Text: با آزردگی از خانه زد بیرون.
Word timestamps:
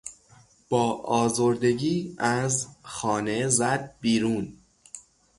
با 0.69 0.91
آزردگی 0.93 2.15
از 2.19 2.67
خانه 2.81 3.47
زد 3.47 3.95
بیرون. 4.01 4.53